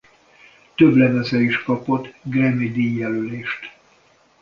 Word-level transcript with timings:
Több 0.75 0.95
lemeze 0.95 1.39
is 1.39 1.57
kapott 1.63 2.13
Grammy-díj 2.21 2.97
jelölést. 2.97 3.73